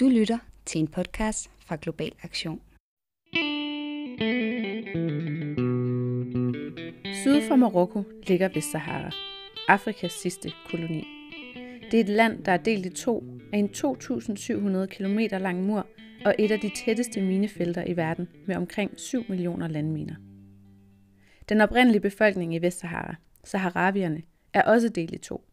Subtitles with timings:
[0.00, 2.60] Du lytter til en podcast fra Global Aktion.
[7.14, 9.10] Syd for Marokko ligger Vestsahara,
[9.68, 11.04] Afrikas sidste koloni.
[11.90, 15.86] Det er et land, der er delt i to af en 2.700 km lang mur
[16.24, 20.14] og et af de tætteste minefelter i verden med omkring 7 millioner landminer.
[21.48, 24.22] Den oprindelige befolkning i Vestsahara, saharavierne,
[24.52, 25.44] er også delt i to.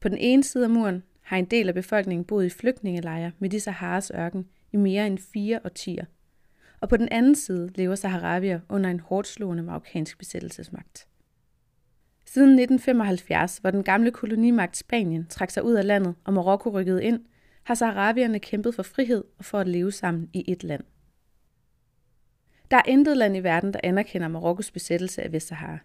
[0.00, 3.52] På den ene side af muren har en del af befolkningen boet i flygtningelejre midt
[3.52, 6.04] i Saharas ørken i mere end fire årtier.
[6.80, 11.06] Og på den anden side lever saharavier under en hårdt slående marokkansk besættelsesmagt.
[12.26, 17.04] Siden 1975, hvor den gamle kolonimagt Spanien trak sig ud af landet og Marokko rykkede
[17.04, 17.20] ind,
[17.64, 20.84] har saharavierne kæmpet for frihed og for at leve sammen i et land.
[22.70, 25.78] Der er intet land i verden, der anerkender Marokkos besættelse af Vestsahara.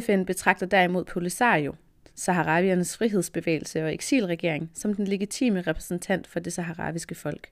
[0.00, 1.74] FN betragter derimod Polisario,
[2.14, 7.50] saharaviernes frihedsbevægelse og eksilregering, som den legitime repræsentant for det saharaviske folk.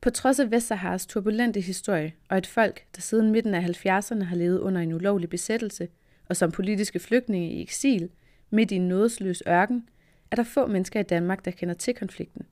[0.00, 4.36] På trods af Vestsaharas turbulente historie og et folk, der siden midten af 70'erne har
[4.36, 5.88] levet under en ulovlig besættelse,
[6.28, 8.10] og som politiske flygtninge i eksil,
[8.50, 9.88] midt i en nådesløs ørken,
[10.30, 12.42] er der få mennesker i Danmark, der kender til konflikten.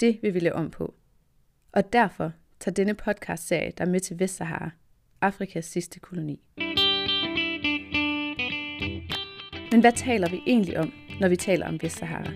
[0.00, 0.94] Det vil vi lave om på.
[1.72, 4.70] Og derfor tager denne podcast-serie der med til Vestsahara,
[5.20, 6.40] Afrikas sidste koloni.
[9.70, 12.30] Men hvad taler vi egentlig om, når vi taler om Vestsahara?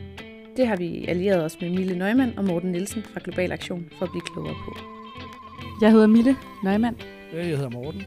[0.57, 4.05] Det har vi allieret os med Mille Neumann og Morten Nielsen fra Global Aktion for
[4.05, 4.79] at blive klogere på.
[5.81, 6.97] Jeg hedder Mille Neumann.
[7.35, 8.03] Jeg hedder Morten.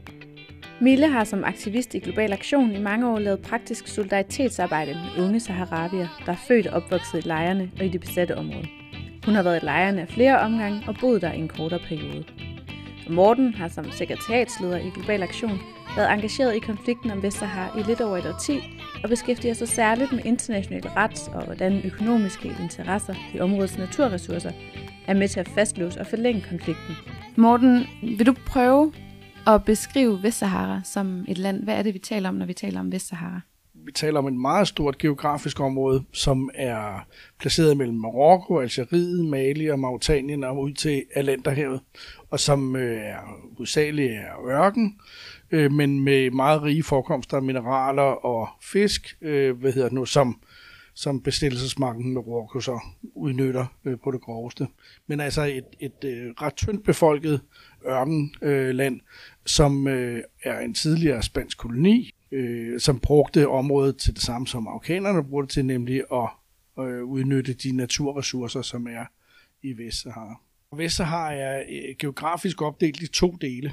[0.80, 5.40] Mille har som aktivist i Global Aktion i mange år lavet praktisk solidaritetsarbejde med unge
[5.40, 8.66] saharavier, der er født og opvokset i lejrene og i det besatte område.
[9.24, 12.24] Hun har været i lejrene af flere omgange og boet der i en kortere periode.
[13.06, 15.60] Og Morten har som sekretariatsleder i Global Aktion
[15.98, 18.60] været engageret i konflikten om Vestsahara i lidt over et årti
[19.02, 24.52] og beskæftiger sig særligt med international ret og hvordan økonomiske interesser i områdets naturressourcer
[25.06, 26.94] er med til at fastlåse og forlænge konflikten.
[27.36, 28.92] Morten, vil du prøve
[29.46, 31.64] at beskrive Vestsahara som et land?
[31.64, 33.40] Hvad er det, vi taler om, når vi taler om Vestsahara?
[33.74, 37.06] Vi taler om et meget stort geografisk område, som er
[37.40, 41.80] placeret mellem Marokko, Algeriet, Mali og Mauritanien og ud til Atlanterhavet,
[42.30, 43.16] og som øh, er
[43.56, 45.00] hovedsageligt er ørken,
[45.50, 50.04] øh, men med meget rige forekomster af mineraler og fisk, øh, hvad hedder det nu,
[50.04, 50.40] som,
[50.94, 52.80] som bestillelsesmagten Marokko så
[53.14, 54.66] udnytter øh, på det groveste.
[55.06, 57.40] Men altså et, et øh, ret tyndt befolket
[57.86, 59.00] ørkenland, øh,
[59.46, 64.68] som øh, er en tidligere spansk koloni, øh, som brugte området til det samme som
[64.68, 66.28] amerikanerne brugte det til, nemlig at
[66.80, 69.04] øh, udnytte de naturressourcer, som er
[69.62, 70.40] i Vestsahara.
[70.76, 73.72] Vestsahara er øh, geografisk opdelt i to dele.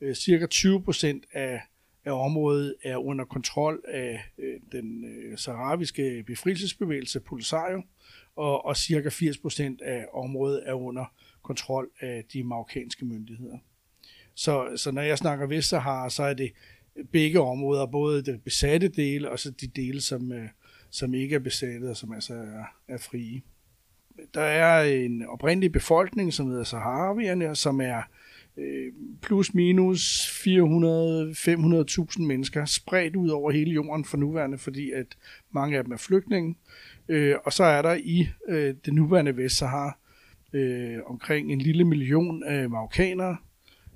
[0.00, 1.60] Øh, cirka 20 procent af,
[2.04, 7.82] af området er under kontrol af øh, den øh, saharaviske befrielsesbevægelse Polisario,
[8.36, 11.04] og, og cirka 80 procent af området er under
[11.42, 13.58] kontrol af de marokkanske myndigheder.
[14.34, 16.52] Så, så når jeg snakker Vestsahara, så er det
[17.12, 20.48] begge områder, både det besatte dele og så de dele, som, øh,
[20.90, 23.42] som ikke er besatte og som altså er, er frie.
[24.34, 28.02] Der er en oprindelig befolkning, som hedder Saharavierne, som er
[28.58, 28.92] øh,
[29.22, 35.06] plus minus 400-500.000 mennesker spredt ud over hele jorden for nuværende, fordi at
[35.50, 36.54] mange af dem er flygtninge.
[37.08, 39.98] Øh, og så er der i øh, det nuværende Vestsahara
[40.52, 43.36] øh, omkring en lille million af marokkanere,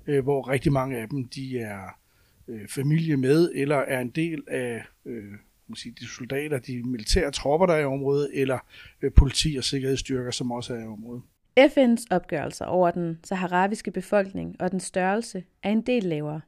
[0.07, 1.99] øh, hvor rigtig mange af dem de er
[2.47, 5.33] øh, familie med, eller er en del af øh,
[5.73, 8.59] man sige, de soldater, de militære tropper, der er i området, eller
[9.01, 11.21] øh, politi og sikkerhedsstyrker, som også er i området.
[11.59, 16.41] FN's opgørelser over den saharaviske befolkning og den størrelse er en del lavere.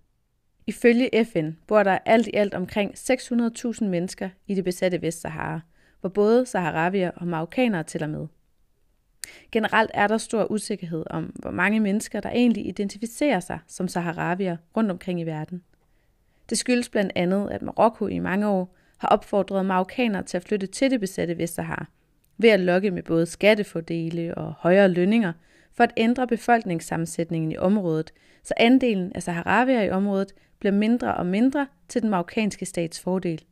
[0.68, 5.60] Ifølge FN bor der alt i alt omkring 600.000 mennesker i det besatte Vestsahara,
[6.00, 8.28] hvor både saharavier og marokkanere tæller med.
[9.52, 14.58] Generelt er der stor usikkerhed om, hvor mange mennesker, der egentlig identificerer sig som saharavier
[14.78, 15.64] rundt omkring i verden.
[16.50, 20.68] Det skyldes blandt andet, at Marokko i mange år har opfordret marokkanere til at flytte
[20.68, 21.86] til det besatte Vestsahara,
[22.38, 25.34] ved at lokke med både skattefordele og højere lønninger
[25.74, 31.26] for at ændre befolkningssammensætningen i området, så andelen af saharavier i området bliver mindre og
[31.26, 33.44] mindre til den marokkanske stats fordel.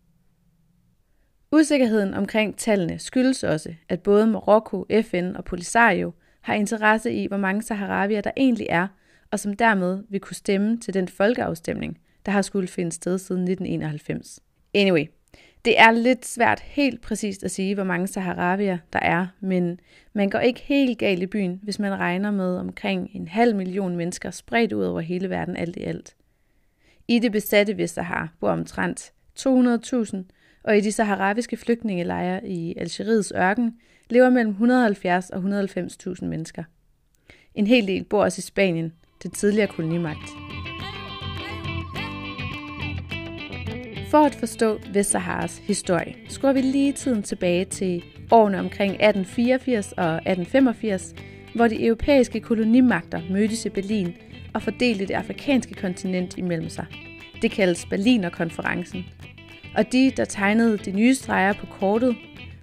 [1.51, 7.38] Usikkerheden omkring tallene skyldes også, at både Marokko, FN og Polisario har interesse i, hvor
[7.38, 8.88] mange saharavier der egentlig er,
[9.31, 13.41] og som dermed vil kunne stemme til den folkeafstemning, der har skulle finde sted siden
[13.41, 14.39] 1991.
[14.74, 15.06] Anyway,
[15.65, 19.80] det er lidt svært helt præcist at sige, hvor mange saharavier der er, men
[20.13, 23.95] man går ikke helt galt i byen, hvis man regner med omkring en halv million
[23.95, 26.15] mennesker spredt ud over hele verden alt i alt.
[27.07, 30.18] I det besatte Vestsahara bor omtrent 200.000,
[30.63, 33.75] og i de saharaviske flygtningelejre i Algeriets ørken
[34.10, 36.63] lever mellem 170 og 190.000 mennesker.
[37.56, 38.94] En hel del bor også i Spanien,
[39.24, 40.30] det tidligere kolonimagt.
[44.13, 50.15] For at forstå Vestsaharas historie, skruer vi lige tiden tilbage til årene omkring 1884 og
[50.15, 51.15] 1885,
[51.56, 54.13] hvor de europæiske kolonimagter mødtes i Berlin
[54.54, 56.86] og fordelte det afrikanske kontinent imellem sig.
[57.42, 59.06] Det kaldes Berlinerkonferencen.
[59.75, 62.15] Og de, der tegnede de nye streger på kortet,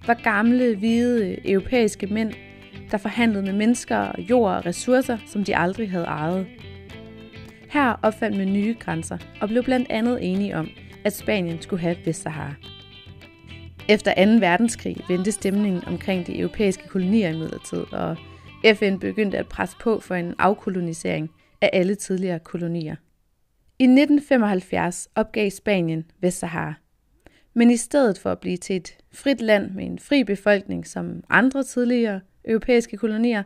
[0.07, 2.33] var gamle, hvide europæiske mænd,
[2.91, 6.47] der forhandlede med mennesker, jord og ressourcer, som de aldrig havde ejet.
[7.71, 10.69] Her opfandt man nye grænser og blev blandt andet enige om,
[11.05, 12.55] at Spanien skulle have Vestsahara.
[13.89, 14.31] Efter 2.
[14.31, 18.17] verdenskrig vendte stemningen omkring de europæiske kolonier imidlertid, og
[18.75, 21.31] FN begyndte at presse på for en afkolonisering
[21.61, 22.97] af alle tidligere kolonier.
[23.79, 26.75] I 1975 opgav Spanien Vestsahara.
[27.55, 31.25] Men i stedet for at blive til et frit land med en fri befolkning som
[31.31, 33.43] andre tidligere europæiske kolonier,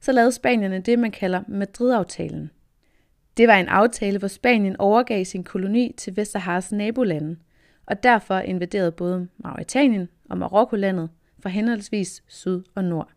[0.00, 2.50] så lavede spanierne det, man kalder Madrid-aftalen.
[3.38, 7.36] Det var en aftale, hvor Spanien overgav sin koloni til Vestsaharas nabolande,
[7.86, 11.10] og derfor invaderede både Mauritanien og Marokko-landet
[11.42, 13.08] fra henholdsvis syd og nord.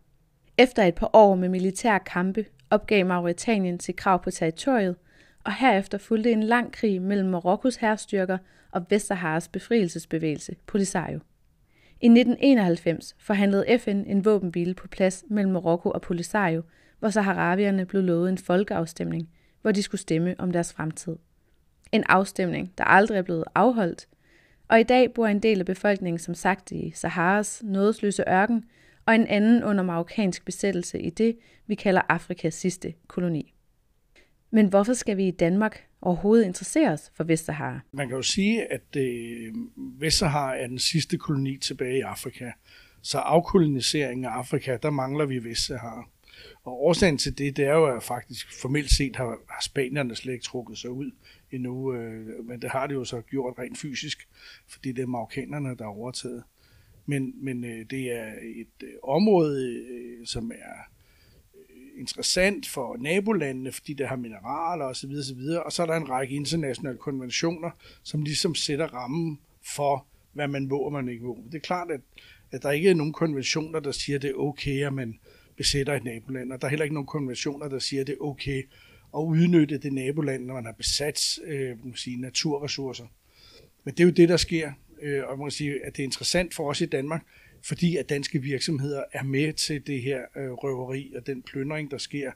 [0.58, 4.96] Efter et par år med militære kampe opgav Mauritanien sit krav på territoriet,
[5.44, 8.38] og herefter fulgte en lang krig mellem Marokkos herrestyrker
[8.72, 11.20] og Vestsaharas befrielsesbevægelse, Polisario.
[12.00, 16.62] I 1991 forhandlede FN en våbenhvile på plads mellem Marokko og Polisario,
[16.98, 19.28] hvor saharavierne blev lovet en folkeafstemning,
[19.62, 21.16] hvor de skulle stemme om deres fremtid.
[21.92, 24.08] En afstemning, der aldrig er blevet afholdt,
[24.68, 28.64] og i dag bor en del af befolkningen som sagt i Saharas nådesløse ørken,
[29.06, 31.36] og en anden under marokkansk besættelse i det,
[31.66, 33.54] vi kalder Afrikas sidste koloni.
[34.50, 37.80] Men hvorfor skal vi i Danmark overhovedet interessere os for Vestsahara?
[37.92, 42.50] Man kan jo sige, at øh, Vestsahara er den sidste koloni tilbage i Afrika.
[43.02, 46.08] Så afkoloniseringen af Afrika, der mangler vi Vestsahara.
[46.64, 50.32] Og årsagen til det, det er jo, at faktisk formelt set har, har spanierne slet
[50.32, 51.10] ikke trukket sig ud
[51.50, 54.28] endnu, øh, men det har de jo så gjort rent fysisk,
[54.68, 56.42] fordi det er marokkanerne, der har overtaget.
[57.06, 60.78] Men, men øh, det er et øh, område, øh, som er
[61.54, 65.10] øh, interessant for nabolandene, fordi det har mineraler osv.
[65.10, 67.70] videre og så er der en række internationale konventioner,
[68.02, 69.40] som ligesom sætter rammen
[69.74, 71.38] for, hvad man må og man ikke må.
[71.46, 72.00] Det er klart, at,
[72.50, 75.18] at der ikke er nogen konventioner, der siger, at det er okay, at man
[75.56, 78.24] besætter et naboland, og der er heller ikke nogen konventioner, der siger, at det er
[78.24, 78.62] okay
[79.16, 83.06] at udnytte det naboland, når man har besat øh, man sige, naturressourcer.
[83.84, 84.72] Men det er jo det, der sker,
[85.02, 87.26] øh, og man kan sige, at det er interessant for os i Danmark,
[87.64, 91.98] fordi at danske virksomheder er med til det her øh, røveri og den plyndring, der
[91.98, 92.32] sker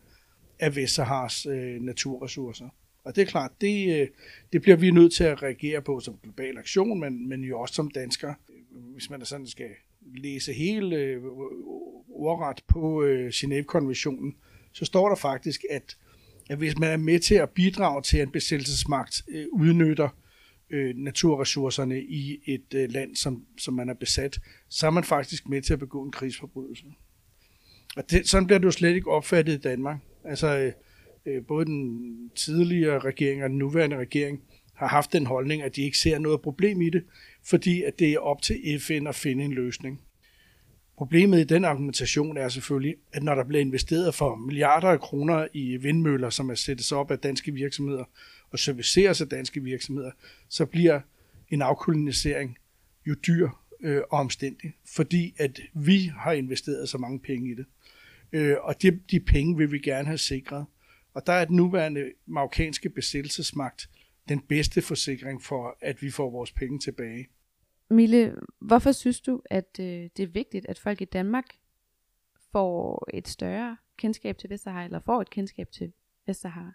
[0.59, 2.69] af Vestsahars øh, naturressourcer.
[3.05, 4.09] Og det er klart, det, øh,
[4.53, 7.75] det bliver vi nødt til at reagere på som global aktion, men, men jo også
[7.75, 8.35] som danskere.
[8.71, 9.71] Hvis man sådan skal
[10.15, 11.23] læse hele øh,
[12.17, 14.37] ordret på øh, Genève-konventionen,
[14.73, 15.97] så står der faktisk, at,
[16.51, 20.09] at hvis man er med til at bidrage til, at en besættelsesmagt øh, udnytter
[20.71, 25.49] øh, naturressourcerne i et øh, land, som, som man er besat, så er man faktisk
[25.49, 26.85] med til at begå en krigsforbrydelse.
[27.97, 29.99] Og det, sådan bliver det jo slet ikke opfattet i Danmark.
[30.25, 30.73] Altså, øh,
[31.27, 34.43] øh både den tidligere regering og den nuværende regering
[34.75, 37.05] har haft den holdning, at de ikke ser noget problem i det,
[37.45, 40.01] fordi at det er op til FN at finde en løsning.
[40.97, 45.49] Problemet i den argumentation er selvfølgelig, at når der bliver investeret for milliarder af kroner
[45.53, 48.05] i vindmøller, som er sættes op af danske virksomheder
[48.51, 50.11] og serviceres af danske virksomheder,
[50.49, 51.01] så bliver
[51.49, 52.59] en afkolonisering
[53.07, 53.49] jo dyr
[53.81, 57.67] øh, og omstændig, fordi at vi har investeret så mange penge i det.
[58.33, 60.65] Øh, og de, de penge vil vi gerne have sikret.
[61.15, 63.89] Og der er den nuværende marokkanske besættelsesmagt
[64.29, 67.29] den bedste forsikring for, at vi får vores penge tilbage.
[67.91, 71.47] Mille, hvorfor synes du, at øh, det er vigtigt, at folk i Danmark
[72.53, 75.93] får et større kendskab til Vestsahara, eller får et kendskab til
[76.27, 76.73] Vestsahara?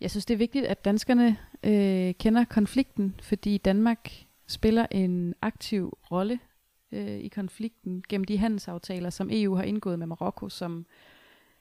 [0.00, 4.10] Jeg synes, det er vigtigt, at danskerne øh, kender konflikten, fordi Danmark
[4.46, 6.38] spiller en aktiv rolle
[6.92, 10.86] øh, i konflikten gennem de handelsaftaler, som EU har indgået med Marokko, som,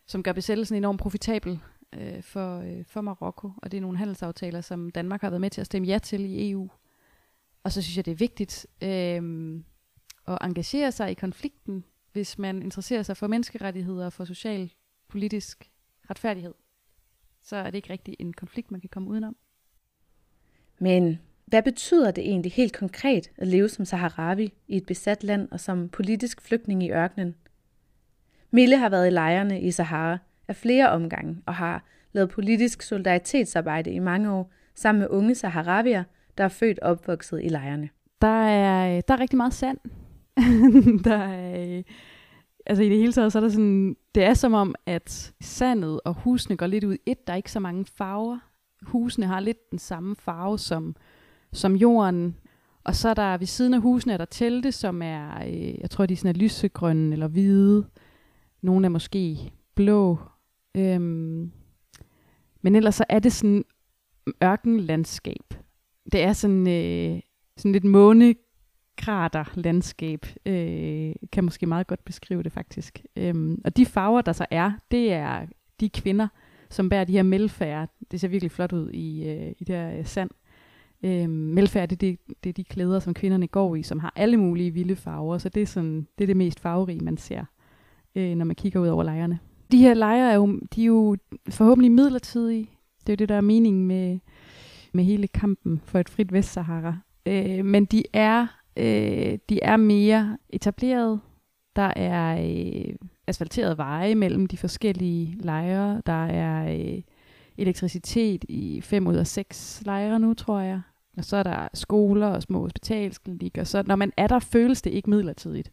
[0.05, 1.59] som gør besættelsen enormt profitabel
[1.93, 3.51] øh, for, øh, for Marokko.
[3.57, 6.25] Og det er nogle handelsaftaler, som Danmark har været med til at stemme ja til
[6.25, 6.69] i EU.
[7.63, 9.61] Og så synes jeg, det er vigtigt øh,
[10.27, 14.73] at engagere sig i konflikten, hvis man interesserer sig for menneskerettigheder og for social,
[15.07, 15.71] politisk
[16.09, 16.53] retfærdighed.
[17.41, 19.35] Så er det ikke rigtig en konflikt, man kan komme udenom.
[20.79, 25.47] Men hvad betyder det egentlig helt konkret at leve som saharavi i et besat land
[25.51, 27.35] og som politisk flygtning i ørkenen?
[28.51, 33.91] Mille har været i lejrene i Sahara af flere omgange og har lavet politisk solidaritetsarbejde
[33.91, 36.03] i mange år sammen med unge saharavier–
[36.39, 37.89] der er født og opvokset i lejrene?
[38.21, 39.77] Der er, der er rigtig meget sand.
[41.03, 41.81] der er,
[42.65, 45.99] altså i det hele taget, så er der sådan, det er som om, at sandet
[46.05, 47.27] og husene går lidt ud i et.
[47.27, 48.39] Der er ikke så mange farver.
[48.81, 50.95] Husene har lidt den samme farve som,
[51.53, 52.35] som jorden.
[52.83, 55.89] Og så er der ved siden af husene er der telte, som er, øh, jeg
[55.89, 57.85] tror, de er sådan er lysegrønne eller hvide.
[58.61, 60.19] Nogle er måske blå.
[60.75, 61.51] Øhm,
[62.61, 63.65] men ellers så er det sådan
[64.43, 65.53] ørkenlandskab.
[66.11, 67.19] Det er sådan, øh,
[67.57, 73.05] sådan lidt månekrater landskab, øh, kan måske meget godt beskrive det faktisk.
[73.15, 75.45] Øhm, og de farver, der så er, det er
[75.79, 76.27] de kvinder,
[76.69, 77.89] som bærer de her melfærd.
[78.11, 80.29] Det ser virkelig flot ud i, øh, i det her øh, sand.
[81.03, 84.37] Øhm, melfærd, det, det, det er de klæder, som kvinderne går i, som har alle
[84.37, 87.45] mulige vilde farver, så det er, sådan, det, er det mest farverige, man ser,
[88.15, 89.39] øh, når man kigger ud over lejrene.
[89.71, 91.17] De her lejre er jo, de er jo
[91.49, 92.69] forhåbentlig midlertidige.
[92.99, 94.19] Det er jo det, der er meningen med,
[94.93, 96.97] med hele kampen for et frit Vestsahara.
[97.25, 101.19] Øh, men de er, øh, de er mere etableret.
[101.75, 102.95] Der er øh,
[103.27, 106.01] asfalterede veje mellem de forskellige lejre.
[106.05, 107.01] Der er øh,
[107.57, 110.81] elektricitet i fem ud af seks lejre nu, tror jeg.
[111.17, 113.63] Og så er der skoler og små hospitalsklinikker.
[113.63, 115.71] Så når man er der, føles det ikke midlertidigt.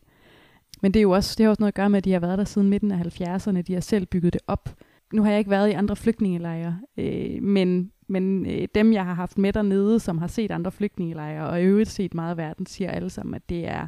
[0.82, 2.20] Men det, er jo også, det har også noget at gøre med, at de har
[2.20, 3.61] været der siden midten af 70'erne.
[3.61, 4.76] De har selv bygget det op.
[5.12, 9.14] Nu har jeg ikke været i andre flygtningelejre, øh, men, men øh, dem, jeg har
[9.14, 12.66] haft med dernede, som har set andre flygtningelejre, og i øvrigt set meget af verden,
[12.66, 13.86] siger alle sammen, at det er,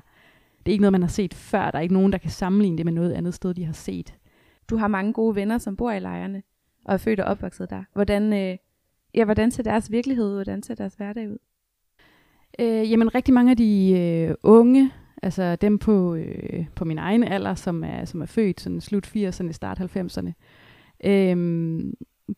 [0.59, 1.71] det er ikke noget, man har set før.
[1.71, 4.15] Der er ikke nogen, der kan sammenligne det med noget andet sted, de har set.
[4.71, 6.43] Du har mange gode venner, som bor i lejrene,
[6.85, 7.83] og er født og opvokset der.
[7.93, 8.57] Hvordan, øh,
[9.15, 10.35] ja, hvordan ser deres virkelighed ud?
[10.35, 11.39] Hvordan ser deres hverdag ud?
[12.61, 17.25] Øh, jamen, rigtig mange af de øh, unge, altså dem på, øh, på min egen
[17.25, 20.33] alder, som er, som er født sådan slut 80'erne, start 90'erne,
[21.05, 21.37] øh,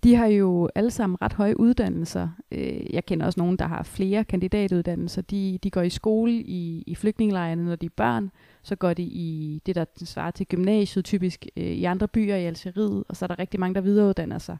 [0.04, 2.28] de har jo alle sammen ret høje uddannelser.
[2.52, 5.22] Øh, jeg kender også nogen, der har flere kandidatuddannelser.
[5.22, 8.30] De, de går i skole i, i flygtningelejrene, når de er børn.
[8.62, 12.44] Så går de i det, der svarer til gymnasiet, typisk øh, i andre byer i
[12.44, 13.04] Algeriet.
[13.08, 14.56] Og så er der rigtig mange, der videreuddanner sig,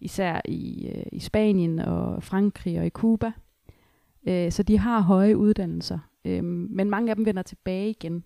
[0.00, 3.32] især i, øh, i Spanien og Frankrig og i Cuba.
[4.26, 5.98] Så de har høje uddannelser.
[6.42, 8.24] Men mange af dem vender tilbage igen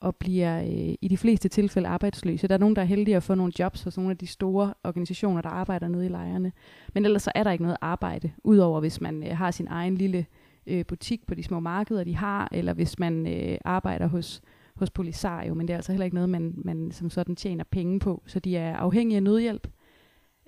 [0.00, 2.48] og bliver øh, i de fleste tilfælde arbejdsløse.
[2.48, 4.74] Der er nogen, der er heldige at få nogle jobs hos nogle af de store
[4.84, 6.52] organisationer, der arbejder nede i lejrene.
[6.94, 9.94] Men ellers så er der ikke noget arbejde, udover hvis man øh, har sin egen
[9.94, 10.26] lille
[10.66, 14.42] øh, butik på de små markeder, de har, eller hvis man øh, arbejder hos,
[14.76, 18.00] hos Polisario, men det er altså heller ikke noget, man, man som sådan tjener penge
[18.00, 18.22] på.
[18.26, 19.68] Så de er afhængige af nødhjælp,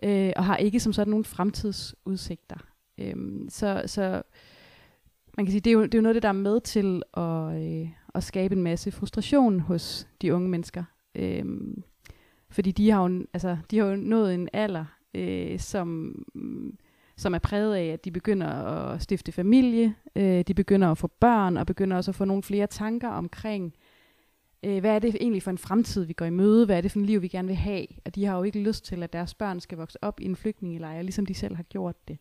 [0.02, 2.58] øh, og har ikke som sådan nogle fremtidsudsigter.
[2.98, 3.16] Øh,
[3.48, 4.22] så, så
[5.36, 6.60] man kan sige, det er, jo, det er jo noget af det, der er med
[6.60, 7.88] til at, øh,
[8.18, 10.84] at skabe en masse frustration hos de unge mennesker.
[11.14, 11.82] Øhm,
[12.50, 14.84] fordi de har, jo, altså, de har jo nået en alder,
[15.14, 15.88] øh, som,
[16.34, 16.78] mm,
[17.16, 21.06] som er præget af, at de begynder at stifte familie, øh, de begynder at få
[21.06, 23.74] børn, og begynder også at få nogle flere tanker omkring,
[24.62, 26.92] øh, hvad er det egentlig for en fremtid, vi går i møde, hvad er det
[26.92, 27.86] for en liv, vi gerne vil have.
[28.04, 30.36] Og de har jo ikke lyst til, at deres børn skal vokse op i en
[30.36, 32.18] flygtningelejr, ligesom de selv har gjort det.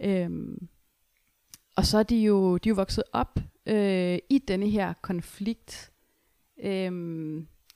[0.00, 0.68] Øhm,
[1.76, 5.92] og så er de jo, de er jo vokset op øh, i denne her konflikt,
[6.62, 6.92] øh,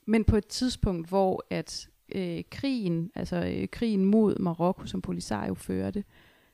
[0.07, 5.55] men på et tidspunkt, hvor at øh, krigen, altså øh, krigen mod Marokko, som Polisario
[5.55, 6.05] førte,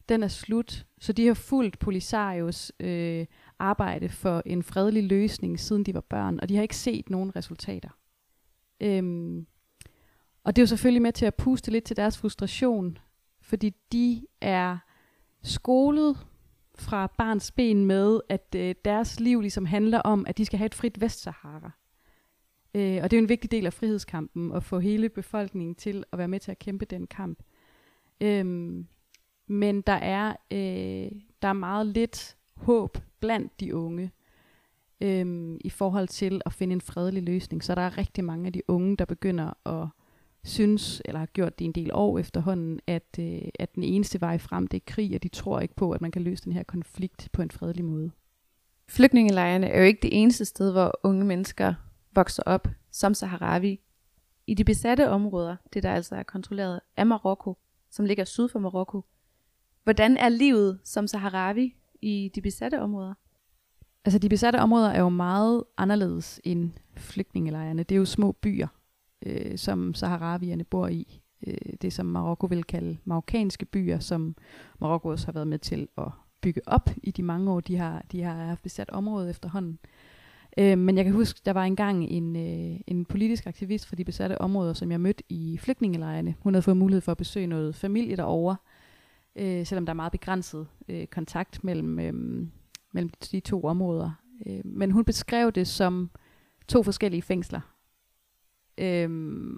[0.09, 0.87] den er slut.
[0.99, 3.27] Så de har fulgt Polisarios øh,
[3.59, 7.37] arbejde for en fredelig løsning, siden de var børn, og de har ikke set nogen
[7.37, 7.89] resultater.
[8.81, 9.47] Øhm,
[10.45, 12.99] og det er jo selvfølgelig med til at puste lidt til deres frustration,
[13.41, 14.79] fordi de er
[15.43, 16.27] skolet
[16.79, 20.67] fra barns ben med, at øh, deres liv ligesom handler om, at de skal have
[20.67, 21.71] et frit Vestsahara.
[22.75, 26.05] Øh, og det er jo en vigtig del af frihedskampen, at få hele befolkningen til
[26.13, 27.39] at være med til at kæmpe den kamp.
[28.21, 28.87] Øhm,
[29.47, 34.13] men der er, øh, der er meget lidt håb blandt de unge
[35.01, 37.65] øhm, i forhold til at finde en fredelig løsning.
[37.65, 39.89] Så der er rigtig mange af de unge, der begynder at
[40.45, 44.39] synes, eller har gjort det en del år efterhånden, at, øh, at den eneste vej
[44.39, 46.63] frem, det er krig, og de tror ikke på, at man kan løse den her
[46.63, 48.11] konflikt på en fredelig måde.
[48.89, 51.75] Flygtningelejrene er jo ikke det eneste sted, hvor unge mennesker
[52.15, 53.81] vokser op som Saharavi.
[54.47, 57.57] I de besatte områder, det der altså er kontrolleret af Marokko,
[57.91, 59.05] som ligger syd for Marokko,
[59.85, 63.15] hvordan er livet som Saharavi i de besatte områder?
[64.05, 67.83] Altså de besatte områder er jo meget anderledes end flygtningelejrene.
[67.83, 68.69] Det er jo små byer,
[69.27, 71.21] øh, som saharavierne bor i.
[71.47, 74.37] Øh, det som Marokko vil kalde marokkanske byer, som
[74.81, 76.09] Marokko også har været med til at
[76.41, 79.79] bygge op i de mange år, de har, de har haft besat området efterhånden.
[80.59, 84.05] Øh, men jeg kan huske, der var engang en, øh, en politisk aktivist for de
[84.05, 86.35] besatte områder, som jeg mødte i flygtningelejrene.
[86.41, 88.57] Hun havde fået mulighed for at besøge noget familie derovre,
[89.37, 92.13] øh, selvom der er meget begrænset øh, kontakt mellem, øh,
[92.93, 94.11] mellem de to områder.
[94.47, 96.11] Øh, men hun beskrev det som
[96.69, 97.74] to forskellige fængsler.
[98.79, 99.57] Øhm,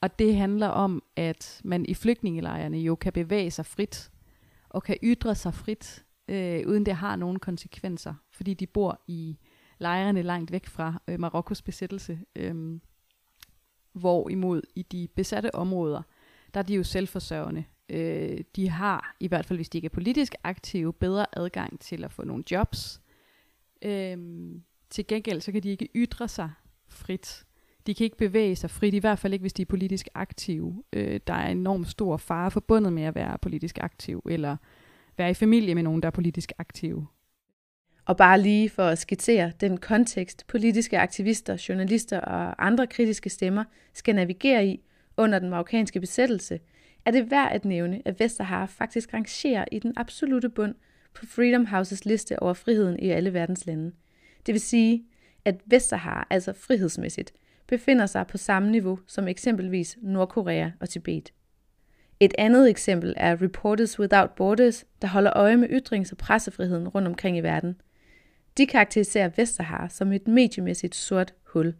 [0.00, 4.10] og det handler om, at man i flygtningelejrene jo kan bevæge sig frit,
[4.68, 9.38] og kan ytre sig frit, øh, uden det har nogen konsekvenser, fordi de bor i
[9.78, 12.18] lejrene langt væk fra øh, Marokkos besættelse.
[12.36, 12.80] Øh,
[13.92, 16.02] hvorimod i de besatte områder,
[16.54, 17.64] der er de jo selvforsørgende.
[17.88, 22.04] Øh, de har, i hvert fald hvis de ikke er politisk aktive, bedre adgang til
[22.04, 23.00] at få nogle jobs.
[23.82, 24.18] Øh,
[24.90, 26.50] til gengæld så kan de ikke ytre sig
[26.88, 27.44] frit.
[27.88, 30.82] De kan ikke bevæge sig frit, i hvert fald ikke hvis de er politisk aktive.
[30.92, 34.56] Øh, der er enormt stor fare forbundet med at være politisk aktiv, eller
[35.16, 37.06] være i familie med nogen, der er politisk aktive.
[38.04, 43.64] Og bare lige for at skitsere den kontekst, politiske aktivister, journalister og andre kritiske stemmer
[43.94, 44.80] skal navigere i
[45.16, 46.60] under den marokkanske besættelse,
[47.04, 50.74] er det værd at nævne, at Vestsahara faktisk rangerer i den absolute bund
[51.14, 53.92] på Freedom Houses liste over friheden i alle verdens lande.
[54.46, 55.04] Det vil sige,
[55.44, 57.32] at Vestsahara, altså frihedsmæssigt,
[57.68, 61.32] befinder sig på samme niveau som eksempelvis Nordkorea og Tibet.
[62.20, 67.08] Et andet eksempel er Reporters Without Borders, der holder øje med ytrings- og pressefriheden rundt
[67.08, 67.76] omkring i verden–
[68.58, 71.74] de karakteriserer Vestsahara som et mediemæssigt sort hul.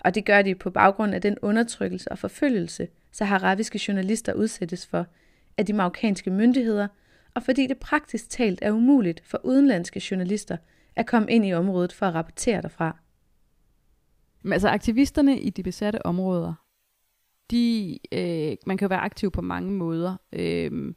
[0.00, 5.06] Og det gør de på baggrund af den undertrykkelse og forfølgelse, saharaviske journalister udsættes for
[5.58, 6.88] af de marokkanske myndigheder,
[7.34, 10.56] og fordi det praktisk talt er umuligt for udenlandske journalister
[10.96, 12.96] at komme ind i området for at rapportere derfra.
[14.44, 16.54] Men altså aktivisterne i de besatte områder,
[17.50, 20.94] de, øh, man kan jo være aktiv på mange måder, øh,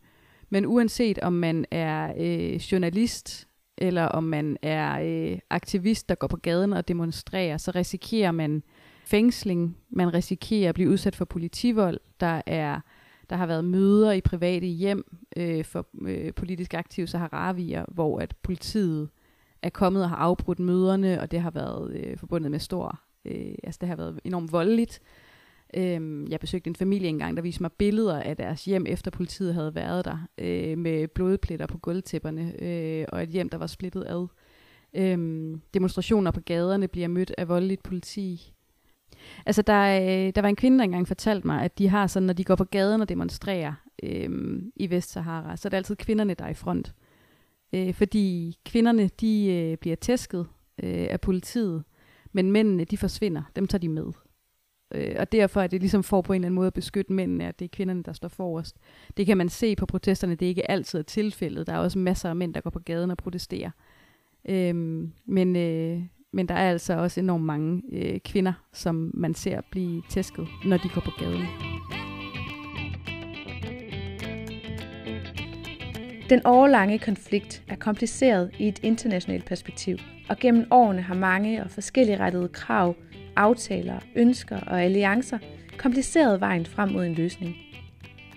[0.50, 6.28] men uanset om man er øh, journalist, eller om man er øh, aktivist, der går
[6.28, 8.64] på gaden og demonstrerer, så risikerer man
[9.06, 12.80] fængsling, man risikerer at blive udsat for politivold, der er
[13.30, 18.36] der har været møder i private hjem øh, for øh, politisk aktive saharavier, hvor at
[18.44, 19.10] politiet
[19.62, 23.56] er kommet og har afbrudt møderne, og det har været øh, forbundet med stor, øh,
[23.64, 25.02] altså det har været enormt voldeligt.
[25.74, 29.54] Øhm, jeg besøgte en familie engang, der viste mig billeder af deres hjem, efter politiet
[29.54, 34.06] havde været der, øh, med blodpletter på gulvtæpperne, øh, og et hjem, der var splittet
[34.08, 34.28] ad.
[34.94, 38.54] Øhm, demonstrationer på gaderne bliver mødt af voldeligt politi.
[39.46, 42.28] Altså, der, øh, der var en kvinde, der engang fortalte mig, at de har sådan,
[42.28, 46.34] når de går på gaden og demonstrerer øh, i Vestsahara, så er det altid kvinderne,
[46.34, 46.94] der er i front.
[47.74, 50.48] Øh, fordi kvinderne, de øh, bliver tæsket
[50.84, 51.84] øh, af politiet,
[52.32, 53.42] men mændene, de forsvinder.
[53.56, 54.06] Dem tager de med.
[54.94, 57.48] Øh, og derfor er det ligesom for på en eller anden måde at beskytte mændene,
[57.48, 58.76] at det er kvinderne, der står forrest.
[59.18, 61.68] Det kan man se på protesterne, det er ikke altid tilfældet.
[61.68, 63.72] Der er også masser af mænd, der går på gaden og protesterer.
[64.50, 66.02] Øhm, men, øh,
[66.34, 70.78] men der er altså også enormt mange øh, kvinder, som man ser blive tæsket, når
[70.78, 71.46] de går på gaden.
[76.30, 79.98] Den årlange konflikt er kompliceret i et internationalt perspektiv,
[80.30, 82.96] og gennem årene har mange og forskellige rettede krav
[83.36, 85.38] aftaler, ønsker og alliancer
[85.78, 87.56] kompliceret vejen frem mod en løsning.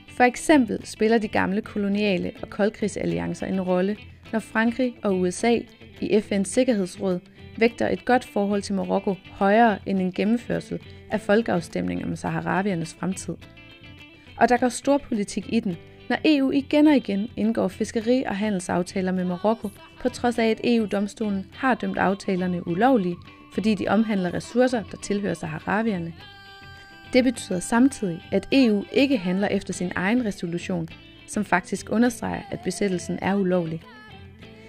[0.09, 3.97] For eksempel spiller de gamle koloniale og koldkrigsalliancer en rolle,
[4.33, 5.59] når Frankrig og USA
[6.01, 7.21] i FN's Sikkerhedsråd
[7.59, 13.35] vægter et godt forhold til Marokko højere end en gennemførsel af folkeafstemning om saharaviernes fremtid.
[14.37, 15.77] Og der går stor politik i den,
[16.11, 19.69] når EU igen og igen indgår fiskeri- og handelsaftaler med Marokko,
[20.01, 23.17] på trods af at EU-domstolen har dømt aftalerne ulovlige
[23.53, 26.13] fordi de omhandler ressourcer, der tilhører saharavierne.
[27.13, 30.89] Det betyder samtidig, at EU ikke handler efter sin egen resolution,
[31.27, 33.83] som faktisk understreger, at besættelsen er ulovlig.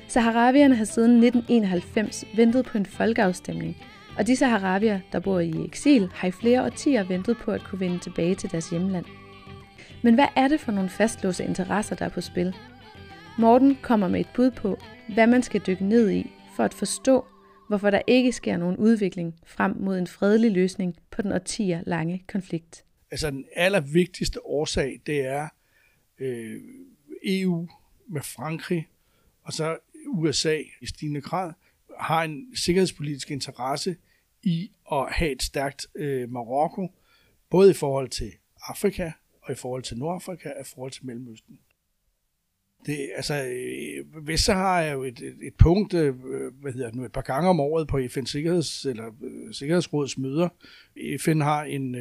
[0.08, 3.78] Saharavierne har siden 1991 ventet på en folkeafstemning,
[4.18, 7.80] og de saharavier, der bor i eksil, har i flere årtier ventet på at kunne
[7.80, 9.06] vende tilbage til deres hjemland.
[10.04, 12.56] Men hvad er det for nogle fastlåste interesser, der er på spil?
[13.40, 14.80] Morten kommer med et bud på,
[15.14, 17.26] hvad man skal dykke ned i for at forstå,
[17.68, 22.24] hvorfor der ikke sker nogen udvikling frem mod en fredelig løsning på den årtier lange
[22.28, 22.86] konflikt.
[23.12, 25.48] Altså den allervigtigste årsag, det er
[26.20, 26.62] øh,
[27.24, 27.68] EU
[28.10, 28.88] med Frankrig,
[29.44, 31.54] og så USA i stigende grad,
[32.00, 33.96] har en sikkerhedspolitisk interesse
[34.44, 36.88] i at have et stærkt øh, Marokko,
[37.50, 38.32] både i forhold til
[38.68, 39.12] Afrika,
[39.42, 41.60] og i forhold til Nordafrika, og i forhold til Mellemøsten.
[42.86, 46.16] Det, altså, øh, Vestsahara er jo et, et, et punkt, øh,
[46.62, 50.18] hvad hedder det nu, et par gange om året på FN's Sikkerheds, eller, øh, Sikkerhedsrådets
[50.18, 50.50] møder.
[51.20, 51.96] FN har en,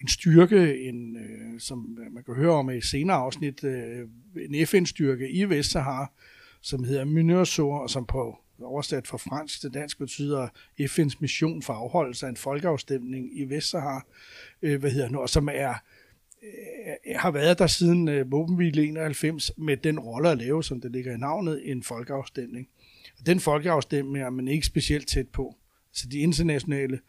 [0.00, 1.16] en styrke, en,
[1.58, 3.64] som man kan høre om i senere afsnit,
[4.36, 6.12] en FN-styrke i Vestsahara,
[6.60, 10.48] som hedder Minurso, og som på oversat fra fransk til dansk betyder
[10.80, 14.06] FN's mission for afholdelse af en folkeafstemning i Vestsahara,
[14.60, 15.74] hvad hedder nu, og som er
[16.42, 20.92] øh, har været der siden øh, våbenhvile 91 med den rolle at lave, som det
[20.92, 22.68] ligger i navnet, en folkeafstemning.
[23.18, 25.56] Og den folkeafstemning er man ikke specielt tæt på.
[25.92, 27.00] Så de internationale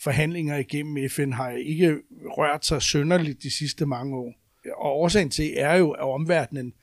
[0.00, 4.32] forhandlinger igennem FN har ikke rørt sig sønderligt de sidste mange år.
[4.76, 6.74] Og årsagen til er jo, at omverdenen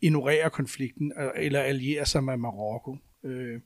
[0.00, 2.96] ignorerer konflikten øh, eller allierer sig med Marokko.
[3.24, 3.60] Øh,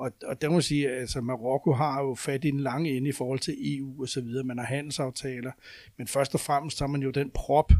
[0.00, 2.90] og, og der må jeg sige, at altså, Marokko har jo fat i den lange
[2.96, 4.44] ende i forhold til EU og så videre.
[4.44, 5.52] Man har handelsaftaler,
[5.96, 7.72] men først og fremmest har man jo den prop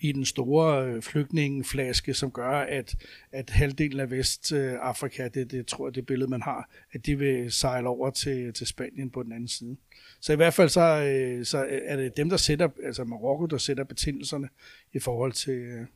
[0.00, 2.96] i den store øh, flygtningeflaske, som gør, at,
[3.32, 7.52] at halvdelen af Vestafrika, det, det tror jeg det billede, man har, at de vil
[7.52, 9.76] sejle over til, til Spanien på den anden side.
[10.20, 13.58] Så i hvert fald så, øh, så er det dem, der sætter, altså Marokko, der
[13.58, 14.48] sætter betingelserne
[14.92, 15.86] i forhold til, øh,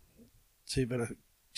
[0.66, 1.06] til hvad der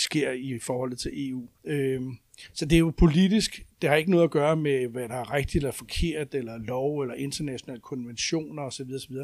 [0.00, 1.48] sker i forholdet til EU.
[1.64, 2.16] Øhm,
[2.52, 3.66] så det er jo politisk.
[3.82, 7.00] Det har ikke noget at gøre med, hvad der er rigtigt eller forkert, eller lov,
[7.00, 8.90] eller internationale konventioner osv.
[8.94, 9.16] osv.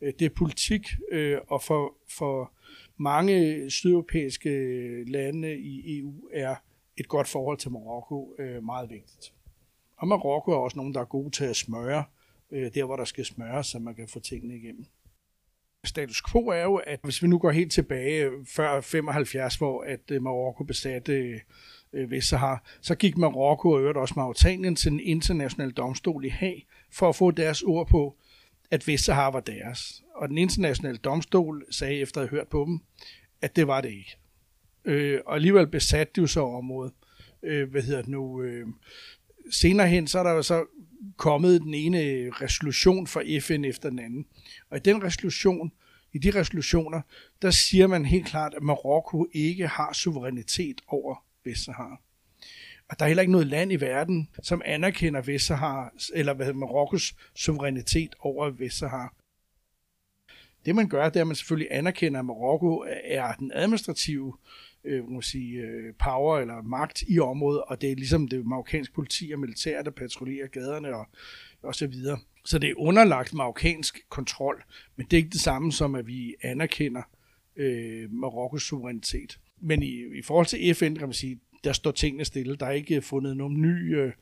[0.00, 2.52] Øh, det er politik, øh, og for, for
[2.96, 4.50] mange sydeuropæiske
[5.04, 6.56] lande i EU er
[6.96, 9.32] et godt forhold til Marokko øh, meget vigtigt.
[9.96, 12.04] Og Marokko er også nogen, der er gode til at smøre,
[12.50, 14.86] øh, der hvor der skal smøres, så man kan få tingene igennem.
[15.86, 19.82] Status quo er jo, at hvis vi nu går helt tilbage øh, før 75, hvor
[19.82, 21.40] at øh, Marokko besatte
[21.92, 26.66] øh, Vestsahara, så gik Marokko og øvrigt også Mauritanien til den internationale domstol i Haag
[26.92, 28.16] for at få deres ord på,
[28.70, 30.02] at Vestsahara var deres.
[30.14, 32.80] Og den internationale domstol sagde, efter at have hørt på dem,
[33.42, 34.16] at det var det ikke.
[34.84, 36.92] Øh, og alligevel besatte de jo så området.
[37.42, 38.42] Øh, hvad hedder det nu?
[38.42, 38.66] Øh,
[39.50, 40.64] senere hen, så er der jo så
[41.16, 44.26] kommet den ene resolution fra FN efter den anden.
[44.70, 45.72] Og i den resolution,
[46.12, 47.00] i de resolutioner,
[47.42, 52.00] der siger man helt klart, at Marokko ikke har suverænitet over Vestsahara.
[52.88, 57.14] Og der er heller ikke noget land i verden, som anerkender Vestsahara, eller hvad Marokkos
[57.34, 59.14] suverænitet over Vestsahara.
[60.66, 64.34] Det man gør, det er, at man selvfølgelig anerkender, at Marokko er den administrative
[64.86, 68.94] øh, må sige, øh, power eller magt i området, og det er ligesom det marokkanske
[68.94, 71.06] politi og militær, der patruljerer gaderne og,
[71.62, 72.18] og så videre.
[72.44, 74.64] Så det er underlagt marokkansk kontrol,
[74.96, 77.02] men det er ikke det samme som, at vi anerkender
[77.56, 79.38] øh, Marokkos suverænitet.
[79.60, 82.56] Men i, i forhold til FN, kan man sige, der står tingene stille.
[82.56, 84.12] Der er ikke fundet nogen ny, øh,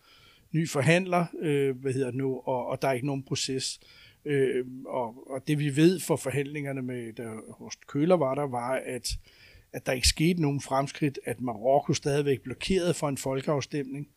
[0.53, 3.81] ny forhandler, øh, hvad hedder det nu, og, og der er ikke nogen proces.
[4.25, 8.81] Øh, og, og det vi ved fra forhandlingerne med, der Horst Køler var der, var,
[8.87, 9.09] at,
[9.73, 14.09] at der ikke skete nogen fremskridt, at Marokko stadigvæk blokerede for en folkeafstemning,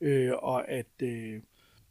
[0.00, 1.40] øh, og at øh,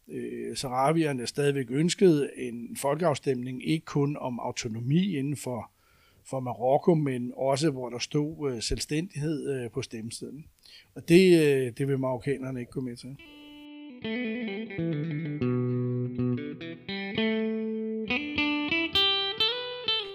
[0.07, 5.71] øh, sarabierne stadigvæk ønskede en folkeafstemning, ikke kun om autonomi inden for
[6.23, 10.45] for Marokko, men også hvor der stod øh, selvstændighed øh, på stemmesedlen.
[10.95, 13.17] Og det, øh, det vil marokkanerne ikke gå med til.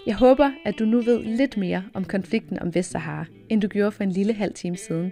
[0.07, 3.91] Jeg håber, at du nu ved lidt mere om konflikten om Vestsahara, end du gjorde
[3.91, 5.11] for en lille halv time siden.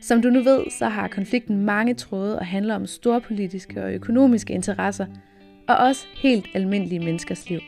[0.00, 3.92] Som du nu ved, så har konflikten mange tråde og handler om store politiske og
[3.92, 5.06] økonomiske interesser,
[5.68, 7.60] og også helt almindelige menneskers liv.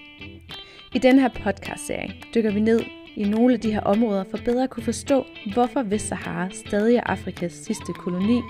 [0.94, 2.81] I den her podcast-serie dykker vi ned
[3.16, 7.03] i nogle af de her områder for bedre at kunne forstå, hvorfor Vestsahara stadig er
[7.07, 8.40] Afrikas sidste koloni,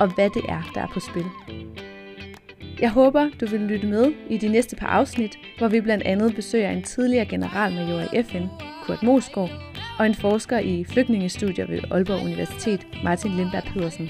[0.00, 1.24] og hvad det er, der er på spil.
[2.82, 6.34] Jeg håber, du vil lytte med i de næste par afsnit, hvor vi blandt andet
[6.34, 8.44] besøger en tidligere generalmajor i FN,
[8.84, 9.50] Kurt Mosgaard,
[9.98, 14.08] og en forsker i flygtningestudier ved Aalborg Universitet, Martin Lindberg Pedersen.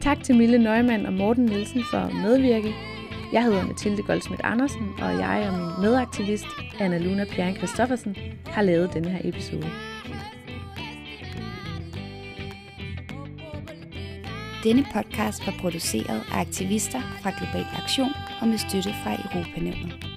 [0.00, 2.74] Tak til Mille Neumann og Morten Nielsen for at medvirke
[3.32, 6.46] jeg hedder Mathilde Goldsmith Andersen, og jeg og min medaktivist,
[6.80, 9.66] Anna Luna Pjern Christoffersen, har lavet denne her episode.
[14.64, 20.11] Denne podcast var produceret af aktivister fra Global Aktion og med støtte fra Europanævnet.